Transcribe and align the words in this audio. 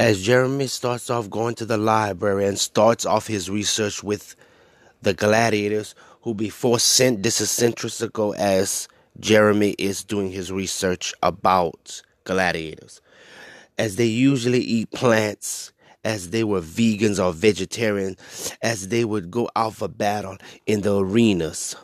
As 0.00 0.22
Jeremy 0.22 0.66
starts 0.66 1.10
off 1.10 1.28
going 1.28 1.56
to 1.56 1.66
the 1.66 1.76
library 1.76 2.46
and 2.46 2.58
starts 2.58 3.04
off 3.04 3.26
his 3.26 3.50
research 3.50 4.02
with 4.02 4.34
the 5.02 5.12
gladiators 5.12 5.94
who 6.22 6.32
before 6.32 6.78
sent 6.78 7.22
this 7.22 7.38
is 7.42 8.00
ago 8.00 8.32
as 8.32 8.88
Jeremy 9.18 9.72
is 9.72 10.02
doing 10.02 10.30
his 10.30 10.50
research 10.50 11.12
about 11.22 12.00
gladiators. 12.24 13.02
As 13.76 13.96
they 13.96 14.06
usually 14.06 14.60
eat 14.60 14.90
plants, 14.90 15.70
as 16.02 16.30
they 16.30 16.44
were 16.44 16.62
vegans 16.62 17.22
or 17.22 17.34
vegetarians, 17.34 18.56
as 18.62 18.88
they 18.88 19.04
would 19.04 19.30
go 19.30 19.50
out 19.54 19.74
for 19.74 19.88
battle 19.88 20.38
in 20.64 20.80
the 20.80 20.96
arenas. 20.96 21.76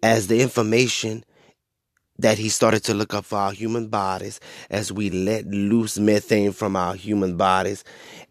As 0.00 0.28
the 0.28 0.40
information 0.40 1.24
that 2.22 2.38
he 2.38 2.48
started 2.48 2.84
to 2.84 2.94
look 2.94 3.14
up 3.14 3.24
for 3.24 3.36
our 3.36 3.52
human 3.52 3.88
bodies 3.88 4.40
as 4.70 4.92
we 4.92 5.10
let 5.10 5.44
loose 5.46 5.98
methane 5.98 6.52
from 6.52 6.76
our 6.76 6.94
human 6.94 7.36
bodies. 7.36 7.84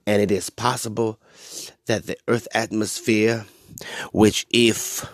And 0.08 0.22
it 0.22 0.32
is 0.32 0.50
possible 0.50 1.20
that 1.88 2.06
the 2.06 2.18
Earth 2.28 2.48
atmosphere, 2.54 3.46
which 4.14 4.48
if 4.50 5.06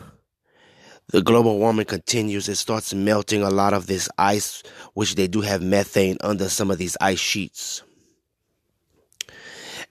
the 1.09 1.23
global 1.23 1.57
warming 1.57 1.85
continues, 1.85 2.47
it 2.47 2.55
starts 2.55 2.93
melting 2.93 3.41
a 3.41 3.49
lot 3.49 3.73
of 3.73 3.87
this 3.87 4.09
ice, 4.17 4.61
which 4.93 5.15
they 5.15 5.27
do 5.27 5.41
have 5.41 5.61
methane 5.61 6.17
under 6.21 6.47
some 6.47 6.69
of 6.69 6.77
these 6.77 6.97
ice 7.01 7.19
sheets. 7.19 7.81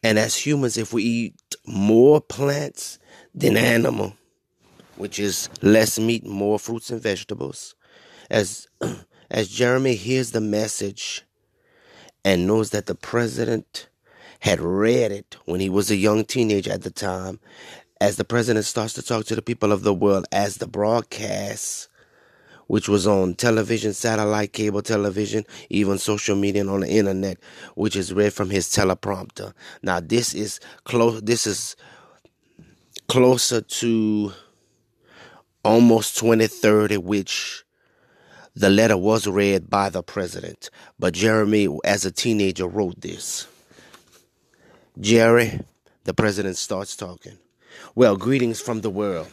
And 0.02 0.16
as 0.16 0.36
humans, 0.36 0.76
if 0.76 0.92
we 0.92 1.02
eat 1.02 1.34
more 1.66 2.20
plants 2.20 3.00
than 3.34 3.56
animal, 3.56 4.14
which 4.96 5.18
is 5.18 5.48
less 5.60 5.98
meat, 5.98 6.24
more 6.24 6.58
fruits 6.60 6.90
and 6.90 7.02
vegetables, 7.02 7.74
as 8.30 8.66
as 9.30 9.48
Jeremy 9.48 9.94
hears 9.94 10.30
the 10.30 10.40
message 10.40 11.22
and 12.24 12.46
knows 12.46 12.70
that 12.70 12.86
the 12.86 12.94
president 12.94 13.88
had 14.40 14.60
read 14.60 15.12
it 15.12 15.36
when 15.44 15.60
he 15.60 15.68
was 15.68 15.90
a 15.90 15.96
young 15.96 16.24
teenager 16.24 16.72
at 16.72 16.82
the 16.82 16.90
time, 16.90 17.40
as 18.00 18.16
the 18.16 18.24
president 18.24 18.64
starts 18.64 18.92
to 18.94 19.02
talk 19.02 19.24
to 19.26 19.34
the 19.34 19.42
people 19.42 19.72
of 19.72 19.82
the 19.82 19.94
world, 19.94 20.26
as 20.30 20.58
the 20.58 20.66
broadcast, 20.66 21.88
which 22.66 22.88
was 22.88 23.06
on 23.06 23.34
television, 23.34 23.92
satellite, 23.92 24.52
cable 24.52 24.82
television, 24.82 25.44
even 25.70 25.98
social 25.98 26.36
media 26.36 26.60
and 26.62 26.70
on 26.70 26.80
the 26.80 26.88
internet, 26.88 27.38
which 27.74 27.96
is 27.96 28.12
read 28.12 28.32
from 28.32 28.50
his 28.50 28.66
teleprompter. 28.68 29.52
Now 29.82 30.00
this 30.00 30.34
is 30.34 30.60
close 30.84 31.22
this 31.22 31.46
is 31.46 31.76
closer 33.08 33.60
to 33.60 34.32
almost 35.64 36.18
2030, 36.18 36.96
which 36.98 37.64
the 38.56 38.70
letter 38.70 38.96
was 38.96 39.26
read 39.26 39.68
by 39.68 39.90
the 39.90 40.02
president, 40.02 40.70
but 40.98 41.12
Jeremy, 41.12 41.68
as 41.84 42.06
a 42.06 42.10
teenager, 42.10 42.66
wrote 42.66 42.98
this. 43.02 43.46
Jerry, 44.98 45.60
the 46.04 46.14
president 46.14 46.56
starts 46.56 46.96
talking. 46.96 47.36
Well, 47.94 48.16
greetings 48.16 48.60
from 48.62 48.80
the 48.80 48.88
world. 48.88 49.28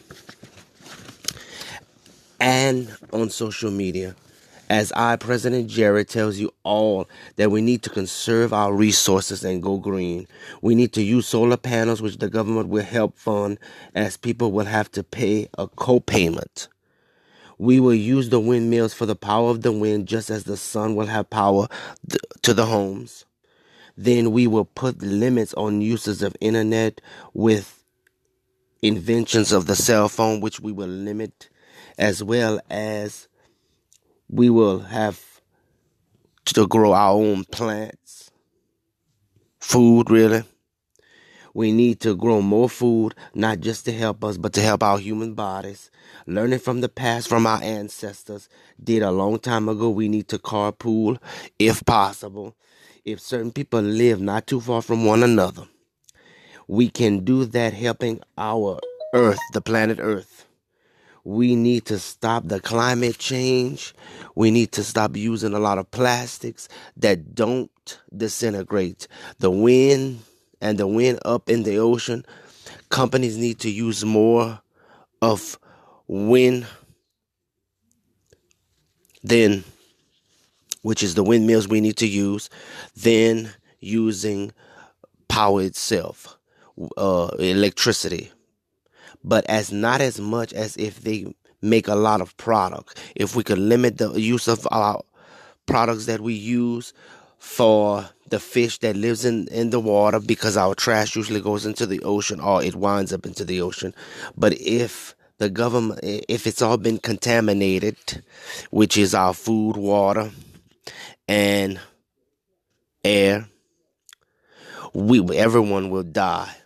And 2.38 2.94
on 3.14 3.30
social 3.30 3.70
media, 3.70 4.14
as 4.68 4.92
I, 4.92 5.16
President 5.16 5.68
Jerry, 5.68 6.04
tells 6.04 6.38
you 6.38 6.50
all 6.62 7.08
that 7.36 7.50
we 7.50 7.62
need 7.62 7.82
to 7.84 7.90
conserve 7.90 8.52
our 8.52 8.74
resources 8.74 9.42
and 9.42 9.62
go 9.62 9.78
green. 9.78 10.26
We 10.60 10.74
need 10.74 10.92
to 10.94 11.02
use 11.02 11.26
solar 11.26 11.56
panels, 11.56 12.02
which 12.02 12.18
the 12.18 12.28
government 12.28 12.68
will 12.68 12.84
help 12.84 13.16
fund, 13.16 13.58
as 13.94 14.18
people 14.18 14.52
will 14.52 14.66
have 14.66 14.90
to 14.92 15.02
pay 15.02 15.48
a 15.56 15.66
co 15.66 16.00
payment. 16.00 16.68
We 17.58 17.80
will 17.80 17.94
use 17.94 18.28
the 18.28 18.40
windmills 18.40 18.94
for 18.94 19.06
the 19.06 19.16
power 19.16 19.50
of 19.50 19.62
the 19.62 19.72
wind, 19.72 20.08
just 20.08 20.30
as 20.30 20.44
the 20.44 20.56
sun 20.56 20.94
will 20.96 21.06
have 21.06 21.30
power 21.30 21.68
th- 22.08 22.20
to 22.42 22.54
the 22.54 22.66
homes. 22.66 23.24
Then 23.96 24.32
we 24.32 24.46
will 24.46 24.64
put 24.64 25.02
limits 25.02 25.54
on 25.54 25.80
uses 25.80 26.22
of 26.22 26.36
internet 26.40 27.00
with 27.32 27.84
inventions 28.82 29.52
of 29.52 29.66
the 29.66 29.76
cell 29.76 30.08
phone, 30.08 30.40
which 30.40 30.60
we 30.60 30.72
will 30.72 30.88
limit, 30.88 31.48
as 31.96 32.22
well 32.22 32.60
as 32.68 33.28
we 34.28 34.50
will 34.50 34.80
have 34.80 35.40
to 36.46 36.66
grow 36.66 36.92
our 36.92 37.12
own 37.14 37.44
plants, 37.44 38.30
food, 39.60 40.10
really. 40.10 40.42
We 41.54 41.72
need 41.72 42.00
to 42.00 42.16
grow 42.16 42.42
more 42.42 42.68
food, 42.68 43.14
not 43.32 43.60
just 43.60 43.84
to 43.84 43.92
help 43.92 44.24
us, 44.24 44.36
but 44.36 44.52
to 44.54 44.60
help 44.60 44.82
our 44.82 44.98
human 44.98 45.34
bodies. 45.34 45.90
Learning 46.26 46.58
from 46.58 46.80
the 46.80 46.88
past, 46.88 47.28
from 47.28 47.46
our 47.46 47.62
ancestors, 47.62 48.48
did 48.82 49.02
a 49.02 49.12
long 49.12 49.38
time 49.38 49.68
ago. 49.68 49.88
We 49.88 50.08
need 50.08 50.28
to 50.28 50.38
carpool, 50.38 51.18
if 51.58 51.84
possible. 51.84 52.56
If 53.04 53.20
certain 53.20 53.52
people 53.52 53.80
live 53.80 54.20
not 54.20 54.46
too 54.48 54.60
far 54.60 54.82
from 54.82 55.04
one 55.04 55.22
another, 55.22 55.68
we 56.66 56.88
can 56.88 57.24
do 57.24 57.44
that 57.44 57.72
helping 57.74 58.20
our 58.36 58.80
earth, 59.14 59.38
the 59.52 59.60
planet 59.60 59.98
Earth. 60.00 60.46
We 61.22 61.54
need 61.54 61.86
to 61.86 61.98
stop 61.98 62.48
the 62.48 62.60
climate 62.60 63.16
change. 63.18 63.94
We 64.34 64.50
need 64.50 64.72
to 64.72 64.84
stop 64.84 65.16
using 65.16 65.54
a 65.54 65.58
lot 65.58 65.78
of 65.78 65.90
plastics 65.90 66.68
that 66.98 67.34
don't 67.34 67.70
disintegrate. 68.14 69.08
The 69.38 69.50
wind, 69.50 70.20
and 70.60 70.78
the 70.78 70.86
wind 70.86 71.18
up 71.24 71.48
in 71.48 71.62
the 71.62 71.78
ocean, 71.78 72.24
companies 72.88 73.36
need 73.36 73.58
to 73.60 73.70
use 73.70 74.04
more 74.04 74.60
of 75.22 75.58
wind 76.06 76.66
then 79.22 79.64
which 80.82 81.02
is 81.02 81.14
the 81.14 81.24
windmills 81.24 81.66
we 81.66 81.80
need 81.80 81.96
to 81.96 82.06
use 82.06 82.50
then 82.94 83.50
using 83.80 84.52
power 85.28 85.62
itself 85.62 86.38
uh, 86.96 87.28
electricity. 87.38 88.30
But 89.22 89.46
as 89.48 89.72
not 89.72 90.00
as 90.00 90.20
much 90.20 90.52
as 90.52 90.76
if 90.76 91.00
they 91.00 91.34
make 91.62 91.88
a 91.88 91.94
lot 91.94 92.20
of 92.20 92.36
product. 92.36 93.00
If 93.16 93.34
we 93.34 93.42
could 93.42 93.58
limit 93.58 93.96
the 93.98 94.12
use 94.12 94.48
of 94.48 94.68
our 94.70 95.02
products 95.66 96.06
that 96.06 96.20
we 96.20 96.34
use 96.34 96.92
for 97.44 98.08
the 98.30 98.40
fish 98.40 98.78
that 98.78 98.96
lives 98.96 99.24
in, 99.24 99.46
in 99.48 99.68
the 99.68 99.78
water 99.78 100.18
because 100.18 100.56
our 100.56 100.74
trash 100.74 101.14
usually 101.14 101.42
goes 101.42 101.66
into 101.66 101.84
the 101.86 102.02
ocean 102.02 102.40
or 102.40 102.64
it 102.64 102.74
winds 102.74 103.12
up 103.12 103.26
into 103.26 103.44
the 103.44 103.60
ocean. 103.60 103.94
But 104.34 104.54
if 104.54 105.14
the 105.36 105.50
government, 105.50 106.00
if 106.02 106.46
it's 106.46 106.62
all 106.62 106.78
been 106.78 106.98
contaminated, 106.98 108.24
which 108.70 108.96
is 108.96 109.14
our 109.14 109.34
food, 109.34 109.76
water, 109.76 110.30
and 111.28 111.78
air, 113.04 113.46
we 114.94 115.20
everyone 115.36 115.90
will 115.90 116.02
die. 116.02 116.56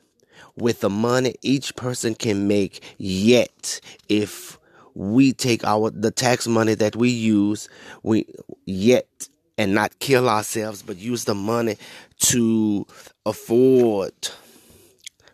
With 0.57 0.81
the 0.81 0.91
money 0.91 1.35
each 1.43 1.75
person 1.75 2.15
can 2.15 2.47
make, 2.47 2.83
yet 2.99 3.81
if 4.09 4.59
we 4.95 5.33
take 5.33 5.65
our 5.65 5.91
the 5.91 6.13
tax 6.13 6.47
money 6.47 6.75
that 6.75 6.95
we 6.97 7.11
use, 7.11 7.69
we 8.03 8.27
yet 8.65 9.29
and 9.59 9.75
not 9.75 9.99
kill 9.99 10.29
ourselves, 10.29 10.83
but 10.83 10.97
use 10.97 11.25
the 11.25 11.35
money 11.35 11.77
to 12.21 12.87
afford 13.27 14.15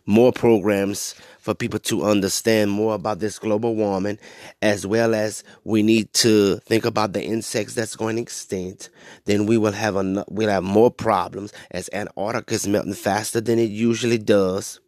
more 0.07 0.33
programs 0.33 1.15
for 1.39 1.55
people 1.55 1.79
to 1.79 2.05
understand 2.05 2.71
more 2.71 2.95
about 2.95 3.19
this 3.19 3.39
global 3.39 3.75
warming, 3.75 4.19
as 4.63 4.87
well 4.87 5.15
as 5.15 5.45
we 5.63 5.83
need 5.83 6.11
to 6.15 6.57
think 6.61 6.87
about 6.87 7.13
the 7.13 7.23
insects 7.23 7.75
that's 7.75 7.97
going 7.97 8.17
extinct. 8.17 8.89
Then 9.27 9.45
we 9.45 9.59
will 9.59 9.73
have 9.73 9.97
a, 9.97 10.25
we'll 10.29 10.49
have 10.49 10.63
more 10.65 10.91
problems 10.91 11.53
as 11.71 11.91
Antarctica 11.93 12.55
is 12.55 12.67
melting 12.67 12.95
faster 12.95 13.43
than 13.43 13.59
it 13.59 13.71
usually 13.71 14.17
does. 14.17 14.81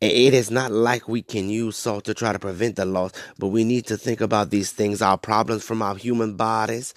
It 0.00 0.32
is 0.32 0.52
not 0.52 0.70
like 0.70 1.08
we 1.08 1.22
can 1.22 1.50
use 1.50 1.76
salt 1.76 2.04
to 2.04 2.14
try 2.14 2.32
to 2.32 2.38
prevent 2.38 2.76
the 2.76 2.84
loss, 2.84 3.10
but 3.36 3.48
we 3.48 3.64
need 3.64 3.86
to 3.86 3.96
think 3.96 4.20
about 4.20 4.50
these 4.50 4.70
things, 4.70 5.02
our 5.02 5.18
problems 5.18 5.64
from 5.64 5.82
our 5.82 5.96
human 5.96 6.36
bodies, 6.36 6.94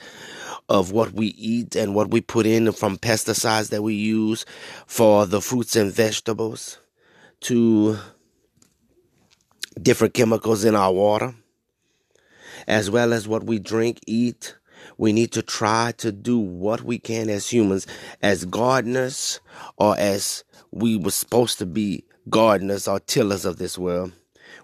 of 0.71 0.93
what 0.93 1.11
we 1.11 1.27
eat 1.27 1.75
and 1.75 1.93
what 1.93 2.09
we 2.11 2.21
put 2.21 2.45
in 2.45 2.71
from 2.71 2.97
pesticides 2.97 3.71
that 3.71 3.83
we 3.83 3.93
use 3.93 4.45
for 4.87 5.25
the 5.25 5.41
fruits 5.41 5.75
and 5.75 5.91
vegetables 5.91 6.79
to 7.41 7.97
different 9.81 10.13
chemicals 10.13 10.63
in 10.63 10.73
our 10.73 10.93
water, 10.93 11.35
as 12.69 12.89
well 12.89 13.11
as 13.11 13.27
what 13.27 13.43
we 13.43 13.59
drink, 13.59 13.99
eat. 14.07 14.55
We 14.97 15.11
need 15.11 15.33
to 15.33 15.41
try 15.41 15.91
to 15.97 16.09
do 16.09 16.39
what 16.39 16.83
we 16.83 16.99
can 16.99 17.29
as 17.29 17.51
humans, 17.51 17.85
as 18.21 18.45
gardeners, 18.45 19.41
or 19.75 19.97
as 19.99 20.45
we 20.71 20.95
were 20.95 21.11
supposed 21.11 21.57
to 21.59 21.65
be 21.65 22.05
gardeners 22.29 22.87
or 22.87 23.01
tillers 23.01 23.43
of 23.43 23.57
this 23.57 23.77
world. 23.77 24.13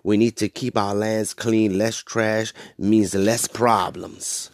We 0.03 0.15
need 0.15 0.37
to 0.37 0.47
keep 0.47 0.77
our 0.77 0.95
lands 0.95 1.33
clean. 1.33 1.77
Less 1.77 1.97
trash 1.97 2.53
means 2.77 3.13
less 3.13 3.45
problems. 3.45 4.51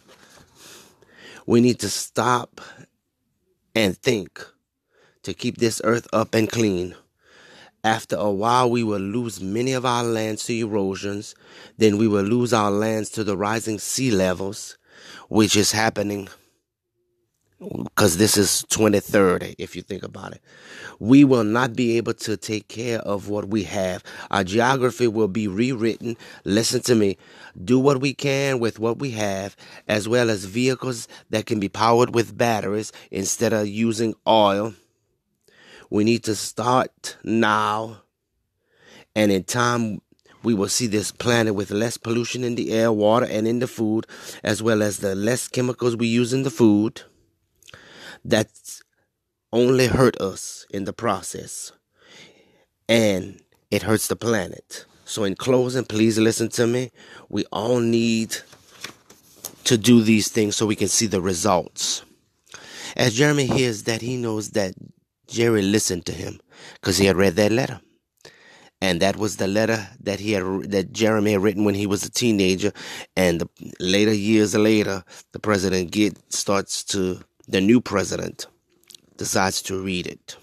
We 1.46 1.60
need 1.60 1.78
to 1.80 1.90
stop 1.90 2.60
and 3.74 3.96
think 3.96 4.44
to 5.22 5.34
keep 5.34 5.58
this 5.58 5.80
earth 5.84 6.06
up 6.12 6.34
and 6.34 6.50
clean. 6.50 6.94
After 7.82 8.16
a 8.16 8.30
while, 8.30 8.70
we 8.70 8.82
will 8.82 9.00
lose 9.00 9.42
many 9.42 9.72
of 9.72 9.84
our 9.84 10.04
lands 10.04 10.44
to 10.44 10.54
erosions. 10.54 11.34
Then 11.76 11.98
we 11.98 12.08
will 12.08 12.22
lose 12.22 12.54
our 12.54 12.70
lands 12.70 13.10
to 13.10 13.24
the 13.24 13.36
rising 13.36 13.78
sea 13.78 14.10
levels, 14.10 14.78
which 15.28 15.54
is 15.54 15.72
happening 15.72 16.28
because 17.58 18.16
this 18.16 18.36
is 18.36 18.64
2030 18.64 19.54
if 19.58 19.76
you 19.76 19.82
think 19.82 20.02
about 20.02 20.32
it. 20.32 20.42
We 20.98 21.24
will 21.24 21.44
not 21.44 21.74
be 21.74 21.96
able 21.96 22.14
to 22.14 22.36
take 22.36 22.68
care 22.68 22.98
of 23.00 23.28
what 23.28 23.48
we 23.48 23.64
have. 23.64 24.02
Our 24.30 24.44
geography 24.44 25.08
will 25.08 25.28
be 25.28 25.48
rewritten. 25.48 26.16
Listen 26.44 26.80
to 26.82 26.94
me. 26.94 27.16
Do 27.62 27.78
what 27.78 28.00
we 28.00 28.14
can 28.14 28.58
with 28.58 28.78
what 28.78 28.98
we 28.98 29.12
have 29.12 29.56
as 29.88 30.08
well 30.08 30.30
as 30.30 30.44
vehicles 30.44 31.08
that 31.30 31.46
can 31.46 31.60
be 31.60 31.68
powered 31.68 32.14
with 32.14 32.36
batteries 32.36 32.92
instead 33.10 33.52
of 33.52 33.68
using 33.68 34.14
oil. 34.26 34.74
We 35.90 36.04
need 36.04 36.24
to 36.24 36.34
start 36.34 37.16
now 37.22 38.02
and 39.14 39.30
in 39.30 39.44
time 39.44 40.00
we 40.42 40.54
will 40.54 40.68
see 40.68 40.86
this 40.86 41.10
planet 41.10 41.54
with 41.54 41.70
less 41.70 41.96
pollution 41.96 42.44
in 42.44 42.54
the 42.54 42.72
air, 42.72 42.92
water, 42.92 43.24
and 43.24 43.48
in 43.48 43.60
the 43.60 43.66
food, 43.66 44.06
as 44.42 44.62
well 44.62 44.82
as 44.82 44.98
the 44.98 45.14
less 45.14 45.48
chemicals 45.48 45.96
we 45.96 46.06
use 46.06 46.34
in 46.34 46.42
the 46.42 46.50
food 46.50 47.02
that 48.24 48.48
only 49.52 49.86
hurt 49.86 50.20
us 50.20 50.66
in 50.70 50.84
the 50.84 50.92
process. 50.92 51.72
And 52.88 53.40
it 53.70 53.82
hurts 53.82 54.08
the 54.08 54.16
planet. 54.16 54.84
So, 55.04 55.24
in 55.24 55.34
closing, 55.34 55.84
please 55.84 56.18
listen 56.18 56.48
to 56.50 56.66
me. 56.66 56.90
We 57.28 57.44
all 57.52 57.78
need 57.78 58.36
to 59.64 59.78
do 59.78 60.02
these 60.02 60.28
things 60.28 60.56
so 60.56 60.66
we 60.66 60.76
can 60.76 60.88
see 60.88 61.06
the 61.06 61.20
results. 61.20 62.02
As 62.96 63.14
Jeremy 63.14 63.46
hears 63.46 63.84
that, 63.84 64.02
he 64.02 64.16
knows 64.16 64.50
that 64.50 64.74
Jerry 65.26 65.62
listened 65.62 66.06
to 66.06 66.12
him 66.12 66.40
because 66.74 66.98
he 66.98 67.06
had 67.06 67.16
read 67.16 67.36
that 67.36 67.52
letter. 67.52 67.80
And 68.80 69.00
that 69.00 69.16
was 69.16 69.36
the 69.36 69.46
letter 69.46 69.88
that 70.00 70.20
he 70.20 70.32
had 70.32 70.44
that 70.70 70.92
Jeremy 70.92 71.32
had 71.32 71.42
written 71.42 71.64
when 71.64 71.74
he 71.74 71.86
was 71.86 72.04
a 72.04 72.10
teenager. 72.10 72.72
And 73.16 73.40
the, 73.40 73.48
later 73.80 74.12
years 74.12 74.54
later, 74.54 75.04
the 75.32 75.38
president 75.38 75.90
get 75.90 76.18
starts 76.32 76.84
to 76.84 77.20
the 77.48 77.60
new 77.60 77.80
president 77.80 78.46
decides 79.16 79.62
to 79.62 79.82
read 79.82 80.06
it. 80.06 80.36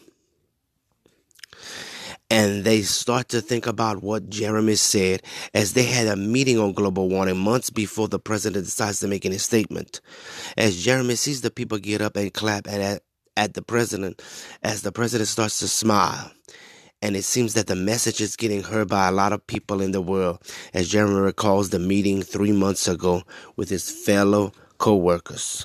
And 2.30 2.63
they 2.63 2.81
start 2.83 3.27
to 3.30 3.42
think 3.42 3.68
about 3.68 4.01
what 4.01 4.30
Jeremy 4.30 4.75
said 4.75 5.21
as 5.53 5.74
they 5.74 5.83
had 5.83 6.07
a 6.07 6.15
meeting 6.15 6.57
on 6.59 6.71
global 6.71 7.09
warming 7.09 7.38
months 7.38 7.69
before 7.69 8.07
the 8.07 8.19
president 8.19 8.63
decides 8.63 9.01
to 9.01 9.07
make 9.09 9.25
any 9.25 9.38
statement. 9.38 10.00
As 10.57 10.81
Jeremy 10.81 11.15
sees 11.15 11.42
the 11.42 11.51
people 11.51 11.77
get 11.77 12.01
up 12.01 12.15
and 12.15 12.33
clap 12.33 12.69
at, 12.69 13.03
at 13.36 13.53
the 13.53 13.62
president, 13.62 14.21
as 14.63 14.81
the 14.81 14.94
president 14.94 15.27
starts 15.27 15.59
to 15.59 15.68
smile. 15.68 16.31
And 17.01 17.18
it 17.18 17.24
seems 17.24 17.56
that 17.56 17.68
the 17.68 17.75
message 17.75 18.21
is 18.21 18.38
getting 18.38 18.63
heard 18.63 18.88
by 18.88 19.09
a 19.09 19.12
lot 19.12 19.33
of 19.33 19.45
people 19.45 19.81
in 19.81 19.92
the 19.92 20.01
world, 20.01 20.39
as 20.74 20.88
Jeremy 20.88 21.19
recalls 21.19 21.71
the 21.71 21.80
meeting 21.80 22.21
three 22.21 22.53
months 22.53 22.88
ago 22.88 23.24
with 23.57 23.69
his 23.69 23.89
fellow 23.89 24.53
co 24.77 24.95
workers. 24.95 25.59